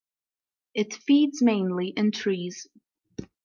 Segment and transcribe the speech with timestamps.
[0.73, 2.65] It feeds mainly in trees.